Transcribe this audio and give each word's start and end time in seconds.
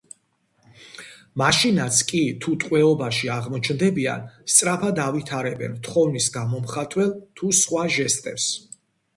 მაშინაც 1.41 1.99
კი 2.11 2.21
თუ 2.45 2.53
ტყვეობაში 2.63 3.29
აღმოჩნდებიან 3.35 4.25
სწრაფად 4.55 5.03
ავითარებენ 5.05 5.77
თხოვნის 5.89 6.31
გამომხატველ 6.39 7.17
თუ 7.41 7.53
სხვა 7.63 7.89
ჟესტებს. 7.99 8.53